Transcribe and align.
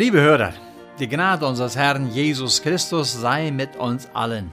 Liebe 0.00 0.22
Hörer, 0.22 0.54
die 0.98 1.08
Gnade 1.08 1.46
unseres 1.46 1.76
Herrn 1.76 2.10
Jesus 2.10 2.62
Christus 2.62 3.20
sei 3.20 3.50
mit 3.50 3.76
uns 3.76 4.08
allen. 4.14 4.50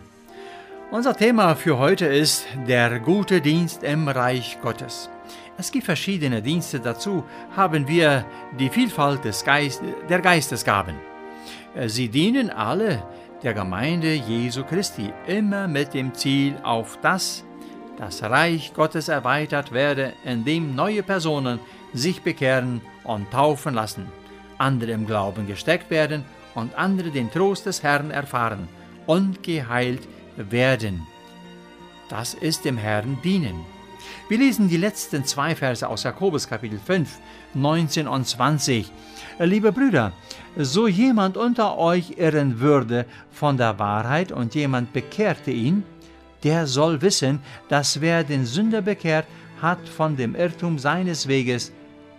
Unser 0.92 1.16
Thema 1.16 1.56
für 1.56 1.78
heute 1.78 2.06
ist 2.06 2.46
der 2.68 3.00
gute 3.00 3.40
Dienst 3.40 3.82
im 3.82 4.10
Reich 4.10 4.60
Gottes. 4.62 5.10
Es 5.58 5.72
gibt 5.72 5.86
verschiedene 5.86 6.42
Dienste, 6.42 6.82
dazu 6.82 7.24
haben 7.56 7.88
wir 7.88 8.26
die 8.60 8.68
Vielfalt 8.68 9.24
des 9.24 9.46
Geist, 9.46 9.82
der 10.10 10.20
Geistesgaben. 10.20 10.96
Sie 11.86 12.10
dienen 12.10 12.50
alle 12.50 13.02
der 13.42 13.54
Gemeinde 13.54 14.16
Jesu 14.16 14.66
Christi, 14.66 15.14
immer 15.28 15.70
mit 15.70 15.94
dem 15.94 16.14
Ziel 16.14 16.58
auf 16.62 17.00
das, 17.02 17.46
das 17.98 18.22
Reich 18.22 18.74
Gottes 18.74 19.08
erweitert 19.08 19.72
werde, 19.72 20.12
indem 20.26 20.76
neue 20.76 21.04
Personen 21.04 21.62
sich 21.94 22.22
bekehren 22.22 22.82
und 23.06 23.32
taufen 23.32 23.76
lassen, 23.76 24.12
andere 24.58 24.92
im 24.92 25.06
Glauben 25.06 25.48
gesteckt 25.48 25.90
werden 25.90 26.26
und 26.56 26.78
andere 26.78 27.12
den 27.12 27.32
Trost 27.32 27.66
des 27.66 27.84
Herrn 27.84 28.12
erfahren 28.12 28.68
und 29.06 29.44
geheilt 29.44 30.08
werden. 30.36 31.06
Das 32.10 32.34
ist 32.34 32.66
dem 32.66 32.78
Herrn 32.78 33.18
dienen. 33.24 33.66
Wir 34.30 34.38
lesen 34.38 34.70
die 34.70 34.78
letzten 34.78 35.26
zwei 35.26 35.56
Verse 35.56 35.88
aus 35.88 36.04
Jakobus 36.04 36.48
Kapitel 36.48 36.80
5, 36.80 37.20
19 37.54 38.08
und 38.08 38.26
20. 38.26 38.92
Liebe 39.40 39.72
Brüder, 39.72 40.12
so 40.58 40.88
jemand 40.88 41.38
unter 41.38 41.78
euch 41.78 42.16
irren 42.18 42.60
würde 42.60 43.06
von 43.32 43.58
der 43.58 43.80
Wahrheit 43.80 44.32
und 44.32 44.56
jemand 44.56 44.94
bekehrte 44.94 45.52
ihn, 45.52 45.84
der 46.44 46.68
soll 46.68 47.02
wissen, 47.02 47.40
dass 47.70 48.02
wer 48.02 48.24
den 48.24 48.46
Sünder 48.46 48.82
bekehrt, 48.82 49.28
hat 49.62 49.88
von 49.90 50.16
dem 50.16 50.36
Irrtum 50.36 50.78
seines 50.78 51.28
Weges, 51.28 51.72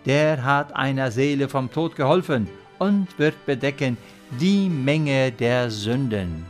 der 0.08 0.42
hat 0.42 0.74
einer 0.74 1.10
Seele 1.10 1.50
vom 1.50 1.70
Tod 1.70 1.94
geholfen 1.94 2.48
und 2.78 3.18
wird 3.18 3.44
bedecken 3.44 3.98
die 4.40 4.70
Menge 4.70 5.30
der 5.30 5.70
Sünden. 5.70 6.46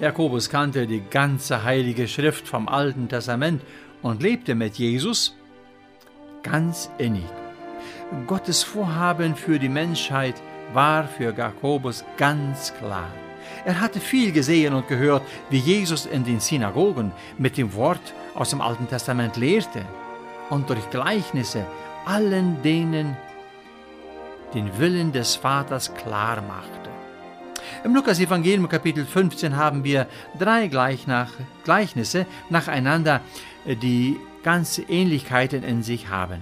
Jakobus 0.00 0.50
kannte 0.50 0.88
die 0.88 1.02
ganze 1.10 1.62
heilige 1.62 2.08
Schrift 2.08 2.48
vom 2.48 2.68
Alten 2.68 3.08
Testament 3.08 3.62
und 4.02 4.20
lebte 4.20 4.56
mit 4.56 4.74
Jesus 4.74 5.36
ganz 6.42 6.90
innig. 6.98 7.24
Gottes 8.26 8.64
Vorhaben 8.64 9.36
für 9.36 9.60
die 9.60 9.68
Menschheit 9.68 10.34
war 10.72 11.06
für 11.06 11.32
Jakobus 11.32 12.04
ganz 12.16 12.74
klar. 12.74 13.10
Er 13.64 13.80
hatte 13.80 14.00
viel 14.00 14.32
gesehen 14.32 14.74
und 14.74 14.88
gehört, 14.88 15.22
wie 15.50 15.58
Jesus 15.58 16.06
in 16.06 16.24
den 16.24 16.40
Synagogen 16.40 17.12
mit 17.38 17.56
dem 17.56 17.72
Wort 17.74 18.12
aus 18.34 18.50
dem 18.50 18.60
Alten 18.60 18.88
Testament 18.88 19.36
lehrte 19.36 19.84
und 20.50 20.68
durch 20.68 20.90
Gleichnisse 20.90 21.64
allen 22.04 22.62
denen 22.62 23.16
den 24.54 24.78
Willen 24.78 25.12
des 25.12 25.36
Vaters 25.36 25.94
klar 25.94 26.42
machte. 26.42 26.90
Im 27.84 27.94
Lukas-Evangelium 27.94 28.68
Kapitel 28.68 29.04
15 29.04 29.56
haben 29.56 29.82
wir 29.82 30.06
drei 30.38 30.68
Gleichnisse 30.68 32.26
nacheinander, 32.50 33.20
die 33.66 34.18
ganze 34.42 34.82
Ähnlichkeiten 34.82 35.62
in 35.62 35.82
sich 35.82 36.08
haben. 36.08 36.40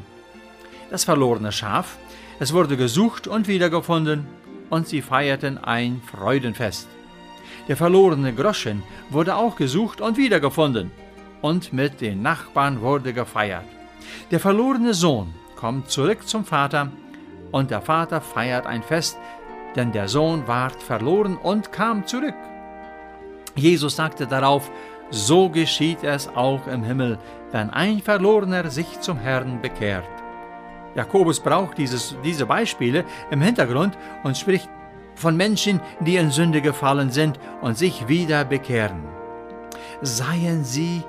Das 0.91 1.05
verlorene 1.05 1.53
Schaf, 1.53 1.99
es 2.41 2.53
wurde 2.53 2.77
gesucht 2.77 3.27
und 3.27 3.47
wiedergefunden, 3.47 4.27
und 4.71 4.87
sie 4.89 5.03
feierten 5.03 5.59
ein 5.59 6.01
Freudenfest. 6.11 6.89
Der 7.69 7.77
verlorene 7.77 8.33
Groschen 8.33 8.83
wurde 9.11 9.37
auch 9.37 9.57
gesucht 9.57 10.01
und 10.01 10.17
wiedergefunden, 10.17 10.91
und 11.43 11.73
mit 11.73 12.01
den 12.01 12.23
Nachbarn 12.23 12.81
wurde 12.81 13.13
gefeiert. 13.13 13.65
Der 14.31 14.41
verlorene 14.41 14.95
Sohn 14.95 15.35
kommt 15.61 15.91
zurück 15.91 16.27
zum 16.27 16.45
Vater, 16.45 16.89
und 17.53 17.71
der 17.71 17.81
Vater 17.81 18.21
feiert 18.21 18.67
ein 18.67 18.83
Fest, 18.83 19.19
denn 19.77 19.93
der 19.93 20.09
Sohn 20.09 20.47
ward 20.47 20.83
verloren 20.83 21.37
und 21.37 21.73
kam 21.73 22.07
zurück. 22.07 22.35
Jesus 23.57 23.97
sagte 23.97 24.27
darauf, 24.27 24.71
so 25.11 25.49
geschieht 25.49 26.05
es 26.05 26.29
auch 26.29 26.67
im 26.67 26.85
Himmel, 26.85 27.19
wenn 27.51 27.71
ein 27.71 28.01
Verlorener 28.01 28.71
sich 28.71 29.01
zum 29.01 29.19
Herrn 29.19 29.61
bekehrt. 29.61 30.09
Jakobus 30.95 31.41
braucht 31.41 31.79
dieses, 31.79 32.17
diese 32.25 32.47
Beispiele 32.47 33.05
im 33.31 33.43
Hintergrund 33.43 33.99
und 34.23 34.37
spricht 34.37 34.69
von 35.15 35.37
Menschen, 35.37 35.81
die 36.01 36.17
in 36.17 36.31
Sünde 36.31 36.63
gefallen 36.63 37.11
sind 37.11 37.39
und 37.61 37.77
sich 37.77 38.09
wieder 38.09 38.45
bekehren. 38.45 39.03
Seien 40.01 40.65
sie 40.65 41.03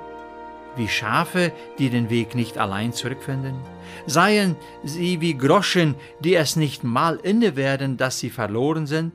wie 0.76 0.88
Schafe, 0.88 1.52
die 1.78 1.90
den 1.90 2.10
Weg 2.10 2.34
nicht 2.34 2.58
allein 2.58 2.92
zurückfinden? 2.92 3.54
Seien 4.06 4.56
sie 4.82 5.20
wie 5.20 5.36
Groschen, 5.36 5.94
die 6.20 6.34
es 6.34 6.56
nicht 6.56 6.84
mal 6.84 7.16
inne 7.22 7.56
werden, 7.56 7.96
dass 7.96 8.18
sie 8.18 8.30
verloren 8.30 8.86
sind? 8.86 9.14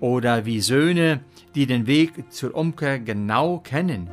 Oder 0.00 0.44
wie 0.44 0.60
Söhne, 0.60 1.20
die 1.54 1.66
den 1.66 1.86
Weg 1.86 2.32
zur 2.32 2.54
Umkehr 2.54 2.98
genau 2.98 3.58
kennen? 3.58 4.10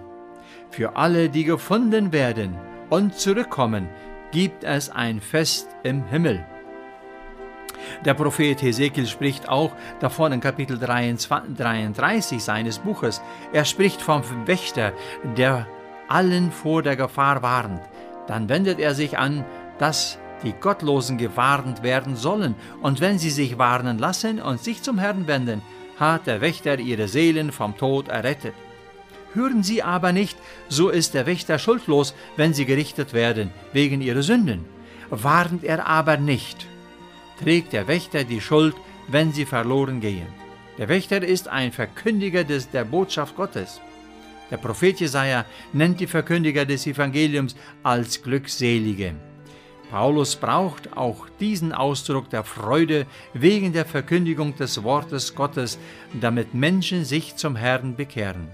Für 0.71 0.95
alle, 0.95 1.29
die 1.29 1.43
gefunden 1.43 2.11
werden 2.11 2.55
und 2.89 3.15
zurückkommen, 3.15 3.87
gibt 4.31 4.63
es 4.63 4.89
ein 4.89 5.21
Fest 5.21 5.67
im 5.83 6.03
Himmel. 6.05 6.43
Der 8.05 8.13
Prophet 8.13 8.61
Hesekiel 8.61 9.07
spricht 9.07 9.49
auch 9.49 9.71
davon 9.99 10.31
in 10.31 10.39
Kapitel 10.39 10.79
33 10.79 12.41
seines 12.41 12.79
Buches. 12.79 13.21
Er 13.51 13.65
spricht 13.65 14.01
vom 14.01 14.23
Wächter, 14.45 14.93
der 15.37 15.67
allen 16.07 16.51
vor 16.51 16.83
der 16.83 16.95
Gefahr 16.95 17.41
warnt. 17.41 17.81
Dann 18.27 18.49
wendet 18.49 18.79
er 18.79 18.95
sich 18.95 19.17
an, 19.17 19.43
dass 19.79 20.17
die 20.43 20.53
Gottlosen 20.53 21.17
gewarnt 21.17 21.83
werden 21.83 22.15
sollen, 22.15 22.55
und 22.81 22.99
wenn 22.99 23.19
sie 23.19 23.29
sich 23.29 23.57
warnen 23.57 23.97
lassen 23.97 24.41
und 24.41 24.59
sich 24.59 24.81
zum 24.81 24.99
Herrn 24.99 25.27
wenden, 25.27 25.61
hat 25.97 26.27
der 26.27 26.41
Wächter 26.41 26.79
ihre 26.79 27.07
Seelen 27.07 27.51
vom 27.51 27.77
Tod 27.77 28.07
errettet. 28.09 28.53
Hören 29.33 29.63
sie 29.63 29.81
aber 29.81 30.11
nicht, 30.11 30.37
so 30.69 30.89
ist 30.89 31.13
der 31.13 31.25
Wächter 31.25 31.57
schuldlos, 31.57 32.13
wenn 32.35 32.53
sie 32.53 32.65
gerichtet 32.65 33.13
werden, 33.13 33.51
wegen 33.71 34.01
ihrer 34.01 34.21
Sünden. 34.21 34.65
Warnt 35.09 35.63
er 35.63 35.87
aber 35.87 36.17
nicht, 36.17 36.67
trägt 37.41 37.73
der 37.73 37.87
Wächter 37.87 38.23
die 38.23 38.41
Schuld, 38.41 38.75
wenn 39.07 39.31
sie 39.31 39.45
verloren 39.45 40.01
gehen. 40.01 40.27
Der 40.77 40.89
Wächter 40.89 41.23
ist 41.23 41.47
ein 41.47 41.71
Verkündiger 41.71 42.43
des, 42.43 42.69
der 42.69 42.83
Botschaft 42.83 43.35
Gottes. 43.35 43.81
Der 44.53 44.59
Prophet 44.59 44.99
Jesaja 44.99 45.45
nennt 45.73 45.99
die 45.99 46.05
Verkündiger 46.05 46.63
des 46.63 46.85
Evangeliums 46.85 47.55
als 47.81 48.21
Glückselige. 48.21 49.15
Paulus 49.89 50.35
braucht 50.35 50.95
auch 50.95 51.25
diesen 51.39 51.71
Ausdruck 51.73 52.29
der 52.29 52.43
Freude 52.43 53.07
wegen 53.33 53.73
der 53.73 53.83
Verkündigung 53.83 54.55
des 54.55 54.83
Wortes 54.83 55.33
Gottes, 55.33 55.79
damit 56.21 56.53
Menschen 56.53 57.03
sich 57.03 57.35
zum 57.35 57.55
Herrn 57.55 57.95
bekehren. 57.95 58.47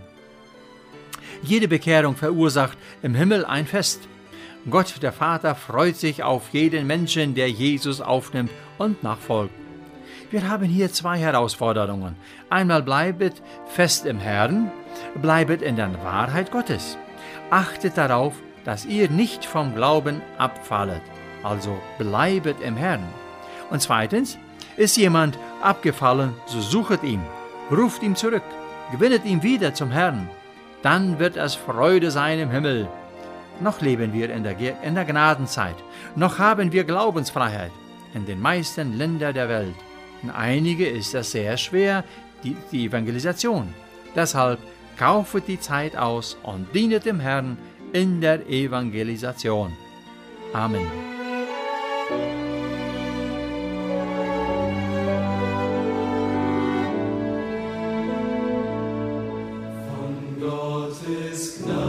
Jede 1.44 1.68
Bekehrung 1.68 2.16
verursacht 2.16 2.78
im 3.04 3.14
Himmel 3.14 3.44
ein 3.44 3.68
Fest. 3.68 4.08
Gott 4.70 5.02
der 5.02 5.12
Vater 5.12 5.54
freut 5.54 5.98
sich 5.98 6.24
auf 6.24 6.48
jeden 6.54 6.88
Menschen, 6.88 7.36
der 7.36 7.52
Jesus 7.52 8.00
aufnimmt 8.00 8.52
und 8.78 9.04
nachfolgt. 9.04 9.59
Wir 10.32 10.48
haben 10.48 10.66
hier 10.66 10.92
zwei 10.92 11.18
Herausforderungen. 11.18 12.16
Einmal 12.52 12.84
bleibet 12.84 13.42
fest 13.66 14.06
im 14.06 14.20
Herrn, 14.20 14.72
bleibet 15.16 15.64
in 15.64 15.76
der 15.76 15.92
Wahrheit 16.04 16.52
Gottes. 16.52 17.00
Achtet 17.50 17.98
darauf, 17.98 18.36
dass 18.64 18.86
ihr 18.86 19.10
nicht 19.10 19.44
vom 19.44 19.74
Glauben 19.74 20.22
abfallet, 20.38 21.02
also 21.42 21.80
bleibet 21.98 22.62
im 22.62 22.78
Herrn. 22.78 23.04
Und 23.72 23.82
zweitens, 23.82 24.38
ist 24.78 24.98
jemand 24.98 25.38
abgefallen, 25.64 26.36
so 26.46 26.62
suchet 26.62 27.04
ihn, 27.04 27.22
ruft 27.72 28.04
ihn 28.04 28.16
zurück, 28.16 28.44
gewinnet 28.92 29.26
ihn 29.26 29.42
wieder 29.42 29.74
zum 29.74 29.90
Herrn. 29.90 30.30
Dann 30.84 31.18
wird 31.18 31.38
es 31.38 31.56
Freude 31.56 32.12
sein 32.12 32.38
im 32.40 32.52
Himmel. 32.52 32.88
Noch 33.62 33.82
leben 33.82 34.14
wir 34.14 34.30
in 34.30 34.44
der, 34.44 34.56
in 34.84 34.94
der 34.94 35.06
Gnadenzeit, 35.06 35.76
noch 36.16 36.38
haben 36.38 36.72
wir 36.72 36.84
Glaubensfreiheit 36.84 37.72
in 38.14 38.28
den 38.28 38.40
meisten 38.40 38.96
Ländern 38.96 39.34
der 39.34 39.50
Welt. 39.50 39.76
In 40.24 40.30
einige 40.30 40.88
ist 40.88 41.14
es 41.14 41.32
sehr 41.32 41.58
schwer, 41.58 42.04
die, 42.44 42.56
die 42.72 42.86
Evangelisation. 42.86 43.74
Deshalb 44.16 44.60
kaufet 44.98 45.48
die 45.48 45.60
Zeit 45.60 45.96
aus 45.96 46.38
und 46.44 46.74
dienet 46.74 47.06
dem 47.06 47.20
Herrn 47.20 47.58
in 47.94 48.22
der 48.22 48.48
Evangelisation. 48.50 49.72
Amen. 50.54 50.88
Gottes 60.40 61.64
Gnade. 61.64 61.89